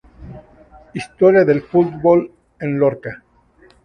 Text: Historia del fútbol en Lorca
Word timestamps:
Historia 0.95 1.45
del 1.45 1.61
fútbol 1.61 2.31
en 2.59 2.79
Lorca 2.79 3.23